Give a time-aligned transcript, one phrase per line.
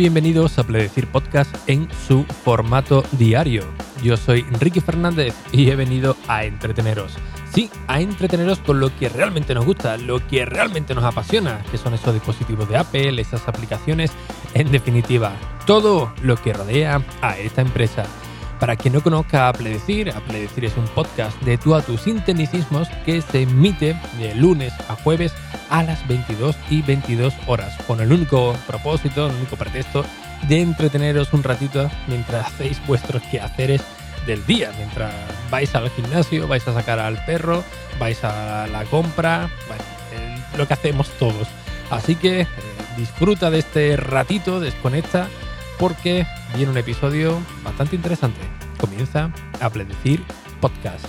[0.00, 3.64] Bienvenidos a Pledecir Podcast en su formato diario.
[4.02, 7.18] Yo soy Enrique Fernández y he venido a entreteneros.
[7.52, 11.76] Sí, a entreteneros con lo que realmente nos gusta, lo que realmente nos apasiona, que
[11.76, 14.10] son esos dispositivos de Apple, esas aplicaciones,
[14.54, 15.34] en definitiva,
[15.66, 18.06] todo lo que rodea a esta empresa.
[18.60, 22.02] Para quien no conozca a Pledecir, a Pledecir es un podcast de tú a tus
[22.02, 25.32] sinteticismos que se emite de lunes a jueves
[25.70, 30.04] a las 22 y 22 horas, con el único propósito, el único pretexto
[30.46, 33.82] de entreteneros un ratito mientras hacéis vuestros quehaceres
[34.26, 35.14] del día, mientras
[35.50, 37.64] vais al gimnasio, vais a sacar al perro,
[37.98, 39.84] vais a la compra, bueno,
[40.58, 41.48] lo que hacemos todos.
[41.90, 42.46] Así que eh,
[42.98, 45.28] disfruta de este ratito, desconecta,
[45.80, 48.38] porque viene un episodio bastante interesante.
[48.78, 50.22] Comienza a Pledecir
[50.60, 51.06] Podcast.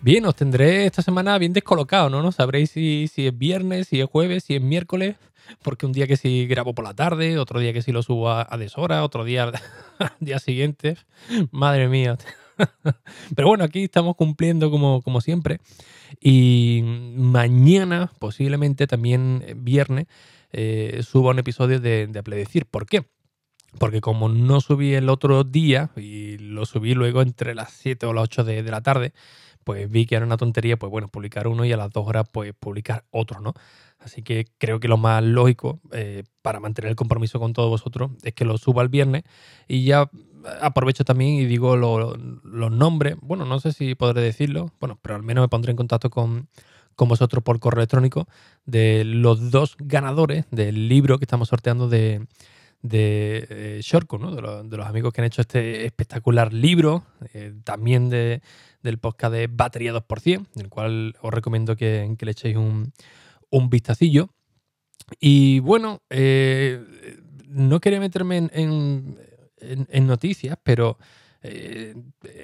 [0.00, 2.22] Bien, os tendré esta semana bien descolocado, ¿no?
[2.22, 5.16] No sabréis si, si es viernes, si es jueves, si es miércoles,
[5.62, 8.30] porque un día que sí grabo por la tarde, otro día que sí lo subo
[8.30, 9.44] a, deshora, otro día
[9.98, 10.96] al día siguiente.
[11.50, 12.16] Madre mía.
[13.36, 15.60] Pero bueno, aquí estamos cumpliendo como, como siempre.
[16.20, 16.82] Y
[17.16, 20.06] mañana, posiblemente también viernes,
[20.52, 22.64] eh, suba un episodio de, de.
[22.70, 23.06] ¿Por qué?
[23.78, 28.12] Porque como no subí el otro día y lo subí luego entre las 7 o
[28.14, 29.12] las 8 de, de la tarde,
[29.68, 32.26] pues vi que era una tontería, pues bueno, publicar uno y a las dos horas
[32.32, 33.52] pues publicar otro, ¿no?
[33.98, 38.12] Así que creo que lo más lógico eh, para mantener el compromiso con todos vosotros
[38.22, 39.24] es que lo suba el viernes
[39.66, 40.10] y ya
[40.60, 45.22] aprovecho también y digo los nombres, bueno, no sé si podré decirlo, bueno, pero al
[45.22, 46.48] menos me pondré en contacto con,
[46.96, 48.26] vosotros por correo electrónico
[48.66, 52.26] de los dos ganadores del libro que estamos sorteando de,
[52.82, 54.34] de eh, ¿no?
[54.34, 57.04] de, los amigos que han hecho este espectacular libro,
[57.34, 58.42] eh, también de,
[58.82, 62.92] del podcast de Batería 2%, el cual os recomiendo que, le echéis un,
[63.50, 64.30] un vistacillo.
[65.20, 66.84] Y bueno, eh,
[67.48, 69.18] no quería meterme en,
[70.00, 70.98] noticias, pero
[71.40, 71.94] eh,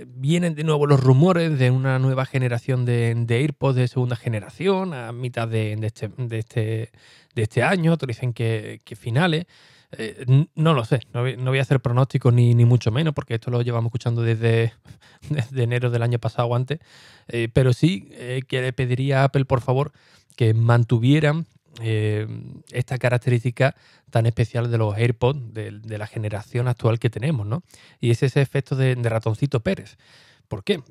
[0.07, 4.95] vienen de nuevo los rumores de una nueva generación de, de AirPods de segunda generación
[4.95, 6.93] a mitad de, este, de, este,
[7.35, 7.93] de este año.
[7.93, 9.47] Otros dicen que, que finales.
[9.97, 13.53] Eh, no lo sé, no voy, a hacer pronósticos ni, ni, mucho menos, porque esto
[13.53, 14.73] lo llevamos escuchando desde,
[15.29, 16.79] desde enero del año pasado antes.
[17.29, 18.09] Eh, pero sí
[18.49, 19.93] que le pediría a Apple, por favor,
[20.37, 21.47] que mantuvieran
[21.81, 23.75] esta característica
[24.11, 27.65] tan especial de los AirPods de, de, la generación actual que tenemos, ¿no?
[28.01, 29.97] Y es ese efecto de, de ratoncito Pérez.
[30.49, 30.83] ¿Por qué?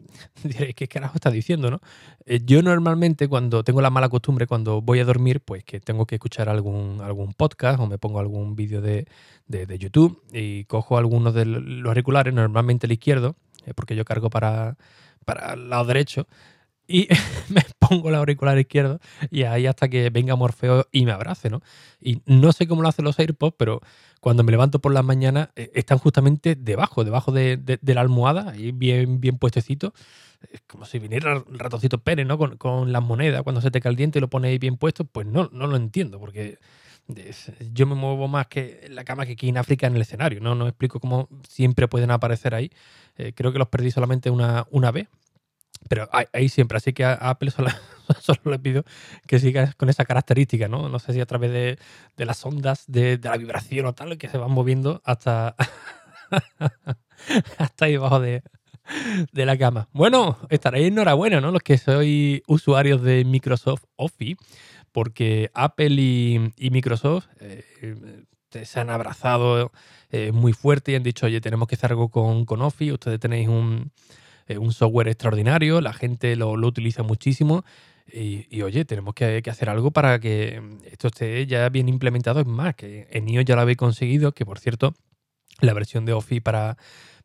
[0.76, 1.80] ¿qué carajo está diciendo, no?
[2.26, 6.06] Eh, yo normalmente cuando tengo la mala costumbre, cuando voy a dormir, pues que tengo
[6.06, 9.06] que escuchar algún, algún podcast o me pongo algún vídeo de,
[9.48, 14.78] YouTube y cojo algunos de los auriculares, normalmente el izquierdo, eh, porque yo cargo para,
[15.26, 16.28] para el lado derecho,
[16.88, 17.08] y
[17.50, 19.00] me pongo el auricular izquierdo
[19.32, 21.62] y ahí hasta que venga Morfeo y me abrace, ¿no?
[22.02, 23.82] Y no sé cómo lo hacen los AirPods, pero
[24.20, 28.72] cuando me levanto por las mañanas eh, están justamente debajo, debajo de, la almohada, ahí
[28.72, 29.94] bien, bien puestecito.
[30.52, 32.38] Es como si viniera el ratoncito Pérez, ¿no?
[32.38, 35.50] Con, las monedas, cuando se te caliente y lo pones ahí bien puesto, pues no,
[35.54, 36.58] no lo entiendo, porque
[37.74, 40.56] yo me muevo más que la cama que aquí en África en el escenario, ¿no?
[40.56, 42.72] No explico cómo siempre pueden aparecer ahí.
[43.18, 45.08] Eh, creo que los perdí solamente una, una vez,
[45.90, 47.52] pero ahí siempre, así que a Apple
[48.22, 48.84] solo, le pido
[49.28, 50.90] que siga con esa característica, ¿no?
[50.90, 54.38] No sé si a través de, las ondas de, la vibración o tal, que se
[54.38, 55.56] van moviendo hasta,
[57.58, 58.44] hasta ahí debajo de,
[59.34, 59.88] la cama.
[59.94, 61.52] Bueno, estaréis enhorabuena, ¿no?
[61.52, 64.38] Los que sois usuarios de Microsoft Office,
[64.92, 67.64] porque Apple y, Microsoft eh,
[68.64, 69.72] se han abrazado
[70.12, 73.20] eh, muy fuerte y han dicho, oye, tenemos que hacer algo con, con Office, ustedes
[73.20, 73.92] tenéis un
[74.50, 77.64] un software extraordinario, la gente lo, utiliza muchísimo.
[78.12, 80.62] Y, oye, tenemos que, hacer algo para que
[80.92, 82.42] esto esté ya bien implementado.
[82.42, 84.94] Es más, que en iOS ya lo habéis conseguido, que por cierto,
[85.62, 86.78] la versión de Office para,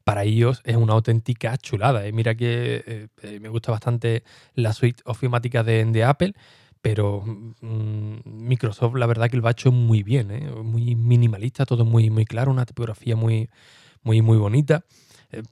[0.08, 2.06] para iOS es una auténtica chulada.
[2.06, 2.12] ¿eh?
[2.12, 4.22] Mira que eh, eh, me gusta bastante
[4.54, 6.32] la suite ofimática de, de Apple,
[6.80, 10.28] pero mm, Microsoft la verdad que lo ha hecho muy bien,
[10.64, 13.50] muy minimalista, todo muy, muy claro, una tipografía muy,
[14.02, 14.84] muy, muy bonita.
[15.30, 15.42] Eh,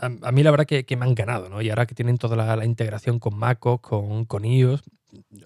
[0.00, 1.62] a, mí la verdad que, me han ganado, ¿no?
[1.62, 4.82] Y ahora que tienen toda la, integración con MacOS, con, con iOS,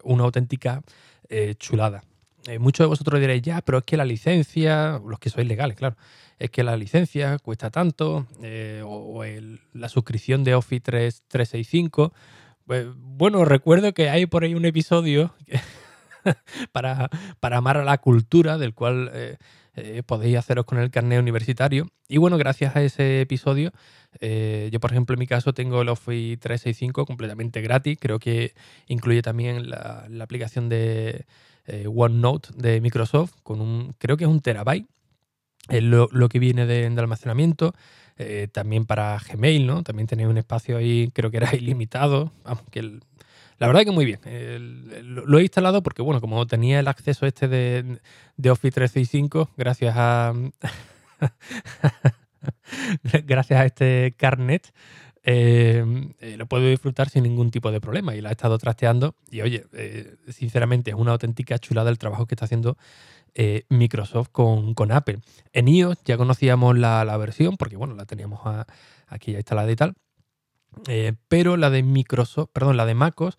[0.02, 0.82] una auténtica
[1.28, 2.02] eh, chulada.
[2.46, 5.76] Eh, muchos de vosotros diréis, ya, pero es que la licencia, los que sois legales,
[5.76, 5.96] claro,
[6.38, 8.26] es que la licencia cuesta tanto,
[8.84, 9.24] o,
[9.72, 12.12] la suscripción de Office 3, 365.
[12.64, 15.34] Pues, bueno, recuerdo que hay por ahí un episodio
[16.72, 17.10] para,
[17.40, 19.38] para amar a la cultura, del cual
[19.78, 21.88] eh, podéis haceros con el carnet universitario.
[22.08, 23.72] Y bueno, gracias a ese episodio,
[24.20, 27.98] eh, yo por ejemplo en mi caso tengo el Office 365 completamente gratis.
[28.00, 28.54] Creo que
[28.86, 31.26] incluye también la, aplicación de
[31.94, 34.86] OneNote de Microsoft con un, creo que es un terabyte.
[35.68, 37.74] Lo, lo, que viene de, almacenamiento.
[38.52, 39.82] también para Gmail, ¿no?
[39.82, 42.32] También tenéis un espacio ahí, creo que era ilimitado.
[42.44, 43.02] Vamos, que el,
[43.58, 44.20] la verdad que muy bien.
[45.02, 48.00] lo he instalado porque, bueno, como tenía el acceso este de,
[48.50, 50.32] Office 365, gracias a.
[53.26, 54.72] gracias a este carnet,
[55.24, 55.84] eh,
[56.20, 58.14] eh, lo puedo disfrutar sin ningún tipo de problema.
[58.14, 59.16] Y la he estado trasteando.
[59.30, 62.76] Y oye, eh, sinceramente, es una auténtica chulada el trabajo que está haciendo
[63.68, 65.20] Microsoft con, Apple.
[65.52, 68.40] En iOS ya conocíamos la, versión, porque bueno, la teníamos
[69.06, 69.94] aquí ya instalada y tal.
[70.86, 73.36] Eh, pero la de Microsoft, perdón, la de MacOS,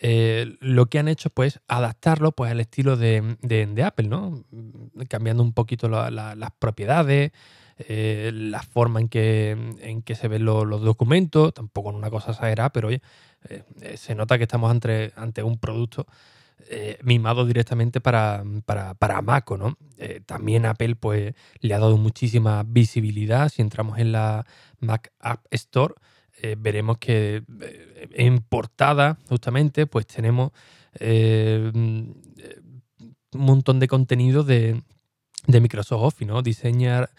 [0.00, 4.44] eh, lo que han hecho pues adaptarlo pues al estilo de, Apple, ¿no?
[5.08, 7.32] Cambiando un poquito las propiedades,
[7.78, 12.30] eh, la forma en que, en que se ven los documentos, tampoco en una cosa
[12.32, 13.02] exagerada, pero oye,
[13.96, 16.06] se nota que estamos ante, ante un producto
[17.02, 19.78] mimado directamente para, para, para Mac, ¿no?
[20.26, 23.48] también Apple pues le ha dado muchísima visibilidad.
[23.48, 24.44] Si entramos en la
[24.80, 25.94] Mac App Store,
[26.40, 30.52] eh, veremos que eh, en portada, justamente, pues tenemos
[31.00, 32.14] eh, un
[33.32, 34.80] montón de contenido de,
[35.46, 36.42] Microsoft Office, ¿no?
[36.42, 37.10] Diseñar,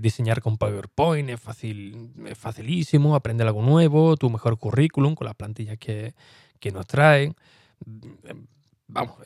[0.00, 5.34] diseñar con PowerPoint es fácil, es facilísimo, aprender algo nuevo, tu mejor currículum con las
[5.34, 6.14] plantillas que,
[6.72, 7.34] nos traen.
[8.86, 9.16] Vamos,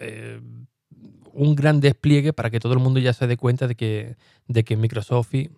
[1.35, 4.17] un gran despliegue para que todo el mundo ya se dé cuenta de que,
[4.49, 5.51] de que Microsoft Office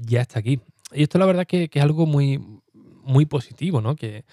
[0.00, 0.58] ya está aquí.
[0.92, 2.40] Y esto la verdad que, que es algo muy,
[3.08, 3.96] muy positivo, ¿no?
[3.96, 4.24] Que,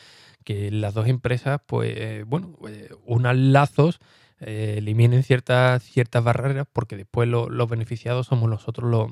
[0.48, 4.00] las dos empresas, pues, bueno, eh, unan lazos,
[4.39, 9.12] eh, eliminen ciertas, ciertas barreras, porque después los beneficiados somos nosotros los,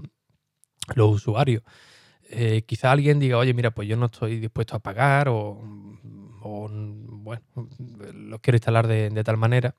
[0.94, 1.64] los usuarios.
[2.30, 5.60] Eh, quizá alguien diga, oye, mira, pues yo no estoy dispuesto a pagar o,
[6.44, 7.42] bueno,
[8.14, 9.76] los quiero instalar de, de tal manera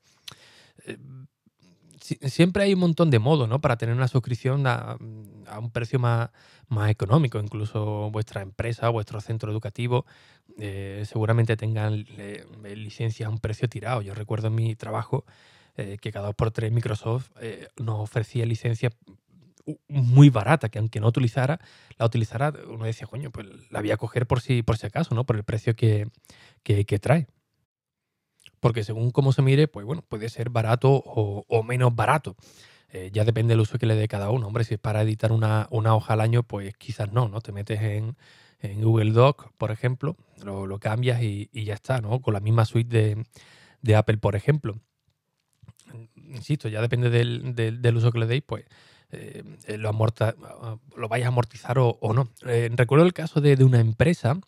[1.99, 3.61] siempre hay un montón de modos, ¿no?
[3.61, 6.29] Para tener una suscripción a, un precio más,
[6.67, 7.39] más, económico.
[7.39, 10.05] Incluso vuestra empresa, vuestro centro educativo,
[10.57, 12.45] eh, seguramente tengan eh,
[12.75, 14.01] licencias a un precio tirado.
[14.01, 15.25] Yo recuerdo mi trabajo
[15.77, 17.31] eh, que cada dos por tres Microsoft
[17.77, 18.93] nos ofrecía licencias
[19.87, 21.59] muy barata, que aunque no utilizara,
[21.97, 25.15] la utilizara, uno decía, coño, pues la voy a coger por si, por si acaso,
[25.15, 25.25] ¿no?
[25.25, 26.07] Por el precio que,
[26.63, 27.27] que trae
[28.65, 32.35] porque según cómo se mire, pues bueno, puede ser barato o, menos barato.
[32.89, 34.47] Eh, ya depende del uso que le dé cada uno.
[34.47, 37.41] Hombre, si es para editar una, hoja al año, pues quizás no, ¿no?
[37.41, 38.15] Te metes en,
[38.81, 42.23] Google Doc, por ejemplo, lo, cambias y, ya está, ¿no?
[42.23, 43.23] Con la misma suite
[43.83, 44.79] de, Apple, por ejemplo.
[46.15, 48.65] Insisto, ya depende del, uso que le deis, pues
[49.11, 49.43] eh,
[49.77, 49.91] lo,
[50.97, 52.31] lo vais a amortizar o, no.
[52.47, 54.39] Eh, recuerdo el caso de una empresa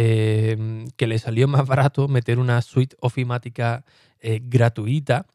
[0.00, 3.84] Em, que le salió más barato meter una suite ofimática
[4.20, 5.26] eh, gratuita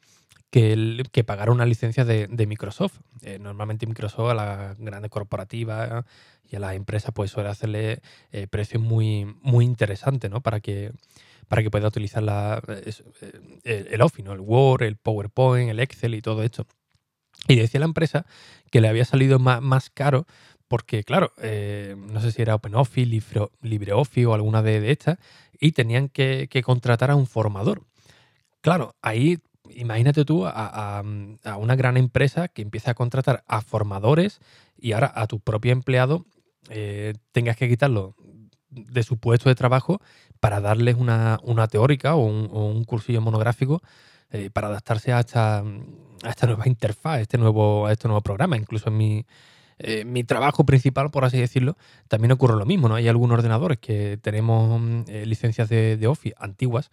[0.51, 3.01] que, que, pagar una licencia de, Microsoft.
[3.24, 6.06] Eh, normalmente Microsoft a las grandes corporativas
[6.50, 7.99] y a las empresas pues suele hacerle
[8.31, 10.40] eh, precios muy, muy interesantes ¿no?
[10.40, 10.94] para, que,
[11.49, 12.64] para que pueda utilizar la,
[13.66, 16.68] el, Office, el Word, el PowerPoint, el Excel y todo esto.
[17.49, 18.26] Y decía la empresa
[18.71, 20.26] que le había salido más, más caro
[20.73, 23.21] porque claro, eh, no sé si era OpenOffice,
[23.61, 25.19] LibreOffice o alguna de, estas,
[25.59, 27.83] y tenían que, contratar a un formador.
[28.59, 29.37] Claro, ahí
[29.69, 31.03] imagínate tú a,
[31.59, 34.39] una gran empresa que empieza a contratar a formadores
[34.75, 36.25] y ahora a tu propio empleado
[36.71, 38.15] eh, tengas que quitarlo
[38.71, 40.01] de su puesto de trabajo
[40.39, 41.37] para darles una,
[41.69, 43.83] teórica o un, cursillo monográfico
[44.31, 48.57] eh, para adaptarse a esta, a esta nueva interfaz, este nuevo, a este nuevo programa.
[48.57, 49.25] Incluso en mi,
[49.85, 51.75] eh, mi trabajo principal, por así decirlo,
[52.07, 52.95] también ocurre lo mismo, ¿no?
[52.95, 56.90] Hay algunos ordenadores que tenemos mm, eh, licencias de, Office antiguas,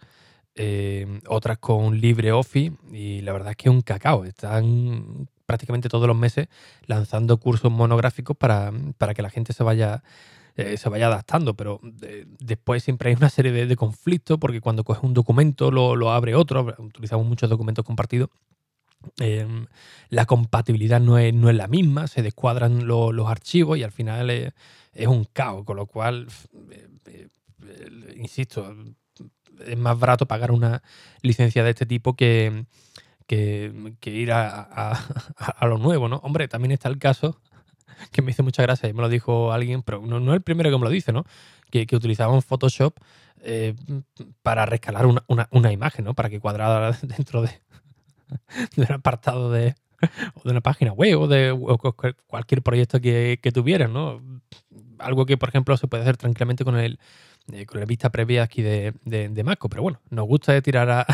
[0.55, 4.25] eh, otras con LibreOffice, y la verdad es que es un cacao.
[4.25, 6.47] Están prácticamente todos los meses
[6.85, 8.73] lanzando cursos monográficos para,
[9.15, 10.03] que la gente se vaya
[10.75, 11.79] se vaya adaptando, pero
[12.39, 16.35] después siempre hay una serie de, conflictos porque cuando coges un documento lo, lo, abre
[16.35, 18.29] otro, utilizamos muchos documentos compartidos
[19.19, 19.67] Em,
[20.09, 24.29] la compatibilidad no es, no es, la misma, se descuadran los archivos y al final
[24.29, 24.53] es,
[25.07, 26.27] un caos, con lo cual,
[26.71, 28.75] eh, eh, insisto,
[29.65, 30.81] es más barato pagar una
[31.21, 32.65] licencia de este tipo que,
[33.27, 33.71] que,
[34.05, 34.99] ir a,
[35.61, 36.17] lo nuevo, ¿no?
[36.17, 37.39] Hombre, también está el caso
[38.11, 40.41] que me hizo mucha gracia y me lo dijo alguien, pero no, no es el
[40.41, 41.25] primero que me lo dice, ¿no?
[41.69, 42.95] Que, que utilizaban Photoshop
[43.43, 43.75] eh,
[44.43, 46.13] para rescalar una, una, una, imagen, ¿no?
[46.13, 47.49] Para que cuadrara dentro de,
[48.75, 49.75] del apartado de,
[50.35, 51.57] o de una página web o de
[52.27, 54.21] cualquier proyecto que, que ¿no?
[54.99, 56.99] Algo que, por ejemplo, se puede hacer tranquilamente con el
[57.51, 60.89] eh, con la vista previa aquí de, de, Maco, pero bueno, nos gusta de tirar
[60.89, 61.07] a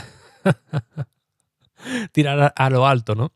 [2.11, 3.31] tirar a, lo alto, ¿no?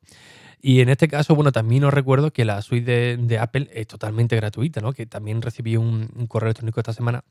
[0.61, 4.35] Y en este caso, bueno, también os recuerdo que la suite de, Apple es totalmente
[4.35, 4.93] gratuita, ¿no?
[4.93, 7.23] Que también recibí un, correo electrónico esta semana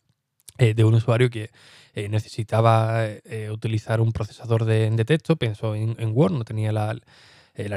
[0.59, 1.51] eh, de un usuario que
[1.95, 3.05] eh, necesitaba
[3.51, 6.97] utilizar un procesador de, texto, pensó en, Word, no tenía la,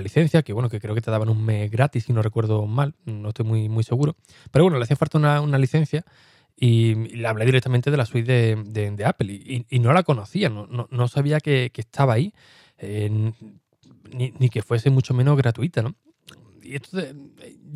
[0.02, 2.96] licencia, que bueno, que creo que te daban un mes gratis, si no recuerdo mal,
[3.06, 4.16] no estoy muy, muy seguro.
[4.52, 6.06] Pero bueno, le hacía falta una, una licencia
[6.56, 11.08] y, le hablé directamente de la suite de, Apple y, no la conocía, no, no,
[11.08, 12.34] sabía que, estaba ahí,
[12.78, 13.34] eh,
[14.12, 15.96] ni, que fuese mucho menos gratuita, ¿no?
[16.62, 17.00] Y esto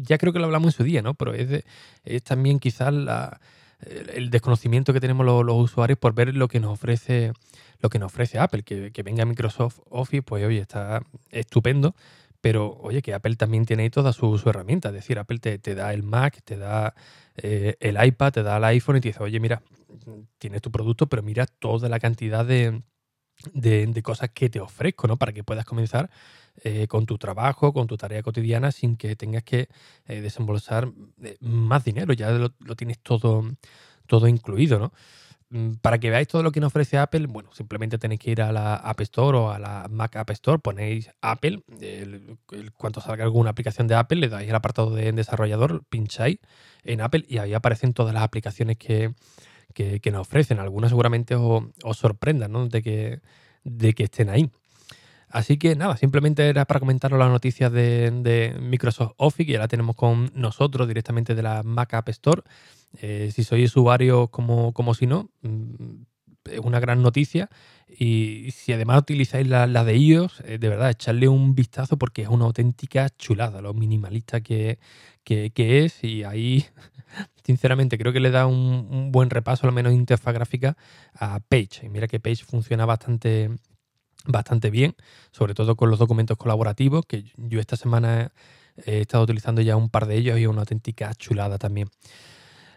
[0.01, 1.15] ya creo que lo hablamos en su día, ¿no?
[1.15, 1.65] Pero es,
[2.05, 3.41] es también quizás la,
[3.79, 7.31] el desconocimiento que tenemos los, usuarios por ver lo que nos ofrece
[7.79, 11.93] lo que nos ofrece Apple, que, que venga Microsoft Office, pues oye, está estupendo,
[12.41, 14.89] pero oye, que Apple también tiene ahí toda su, herramienta.
[14.89, 16.95] Es decir, Apple te, da el Mac, te da
[17.35, 19.61] eh, el iPad, te da el iPhone y te dice, oye, mira,
[20.37, 22.81] tienes tu producto, pero mira toda la cantidad de,
[24.03, 25.17] cosas que te ofrezco, ¿no?
[25.17, 26.09] Para que puedas comenzar
[26.63, 29.69] eh, con tu trabajo, con tu tarea cotidiana, sin que tengas que
[30.07, 30.91] eh, desembolsar
[31.39, 32.13] más dinero.
[32.13, 33.43] Ya lo, tienes todo,
[34.07, 34.93] todo incluido, ¿no?
[35.49, 38.41] Mm, para que veáis todo lo que nos ofrece Apple, bueno, simplemente tenéis que ir
[38.41, 41.63] a la App Store o a la Mac App Store, ponéis Apple,
[42.75, 46.39] cuando salga alguna aplicación de Apple, le dais el apartado de desarrollador, pincháis
[46.83, 49.13] en Apple y ahí aparecen todas las aplicaciones que,
[50.11, 50.59] nos ofrecen.
[50.59, 52.67] Algunas seguramente os, sorprendan ¿no?
[52.67, 53.19] de, que,
[53.63, 54.49] de que estén ahí.
[55.29, 59.67] Así que nada, simplemente era para comentaros las noticias de, Microsoft Office, que ya la
[59.67, 62.41] tenemos con nosotros directamente de la Mac App Store.
[63.01, 66.03] Eh, si sois usuarios como, como si no, mm,
[66.51, 67.49] es una gran noticia.
[67.87, 72.29] Y si además utilizáis la, de iOS, eh, de verdad, echarle un vistazo porque es
[72.29, 74.79] una auténtica chulada, lo minimalista que,
[75.25, 76.03] es.
[76.03, 76.65] Y ahí,
[77.47, 80.75] sinceramente, creo que le da un, buen repaso, al menos interfaz gráfica,
[81.13, 81.79] a Page.
[81.83, 83.49] Y mira que Page funciona bastante
[84.25, 84.93] bastante bien,
[85.31, 88.33] sobre todo con los documentos colaborativos, que yo esta semana
[88.85, 91.87] he estado utilizando ya un par de ellos y una auténtica chulada también.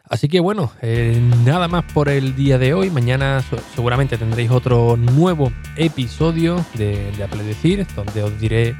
[0.04, 2.90] Así que bueno, eh, nada más por el día de hoy.
[2.90, 3.42] Mañana
[3.74, 7.10] seguramente tendréis otro nuevo episodio de,
[7.44, 8.76] Decir, donde os diré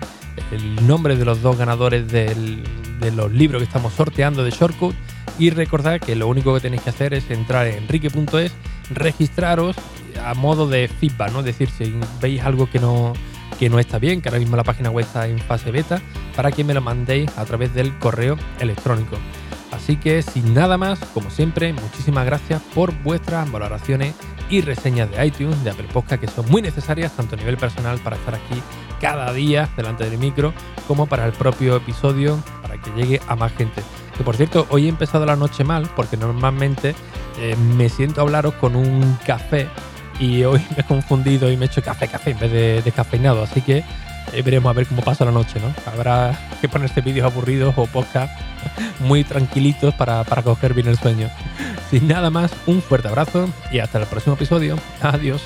[0.52, 4.94] el nombre de los dos ganadores de los libros que estamos sorteando de Shortcut.
[5.39, 8.53] Y recordad que lo único que tenéis que hacer es entrar en enrique.es,
[8.91, 9.77] registraros
[10.25, 11.39] a modo de feedback, ¿no?
[11.41, 13.15] Es decir, si veis algo que no,
[13.59, 16.00] que no está bien, que ahora mismo la página web está en fase beta,
[16.37, 19.17] para que me lo mandéis a través del correo electrónico.
[19.71, 24.15] Así que sin nada más, como siempre, muchísimas gracias por vuestras valoraciones
[24.50, 27.99] y reseñas de iTunes, de Apple Podcast, que son muy necesarias tanto a nivel personal
[28.00, 28.61] para estar aquí
[29.00, 30.53] cada día delante del micro,
[30.89, 33.83] como para el propio episodio, para que llegue a más gente.
[34.21, 36.95] Que por cierto, hoy he empezado la noche mal, porque normalmente
[37.39, 39.67] eh, me siento a hablaros con un café
[40.19, 43.43] y hoy me he confundido y me he hecho café, café en vez de descafeinado.
[43.43, 45.73] Así que eh, veremos a ver cómo pasa la noche, ¿no?
[45.91, 48.31] Habrá que ponerse vídeos aburridos o podcast
[49.00, 51.31] muy tranquilitos para, para coger bien el sueño.
[51.91, 54.77] Sin nada más, un fuerte abrazo y hasta el próximo episodio.
[55.00, 55.41] Adiós.